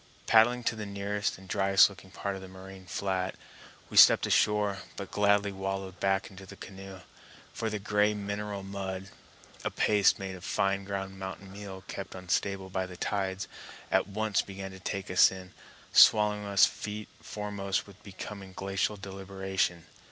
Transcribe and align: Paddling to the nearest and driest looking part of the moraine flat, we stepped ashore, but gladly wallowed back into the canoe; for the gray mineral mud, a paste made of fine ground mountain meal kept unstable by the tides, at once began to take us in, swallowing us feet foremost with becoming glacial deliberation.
Paddling 0.25 0.63
to 0.63 0.75
the 0.75 0.87
nearest 0.87 1.37
and 1.37 1.47
driest 1.47 1.87
looking 1.87 2.09
part 2.09 2.33
of 2.35 2.41
the 2.41 2.47
moraine 2.47 2.87
flat, 2.87 3.35
we 3.91 3.95
stepped 3.97 4.25
ashore, 4.25 4.79
but 4.95 5.11
gladly 5.11 5.51
wallowed 5.51 5.99
back 5.99 6.31
into 6.31 6.43
the 6.47 6.55
canoe; 6.55 7.01
for 7.53 7.69
the 7.69 7.77
gray 7.77 8.15
mineral 8.15 8.63
mud, 8.63 9.11
a 9.63 9.69
paste 9.69 10.17
made 10.17 10.35
of 10.35 10.43
fine 10.43 10.85
ground 10.85 11.19
mountain 11.19 11.51
meal 11.51 11.83
kept 11.87 12.15
unstable 12.15 12.71
by 12.71 12.87
the 12.87 12.97
tides, 12.97 13.47
at 13.91 14.07
once 14.07 14.41
began 14.41 14.71
to 14.71 14.79
take 14.79 15.11
us 15.11 15.31
in, 15.31 15.53
swallowing 15.93 16.45
us 16.45 16.65
feet 16.65 17.07
foremost 17.21 17.85
with 17.85 18.01
becoming 18.01 18.53
glacial 18.53 18.97
deliberation. 18.97 19.85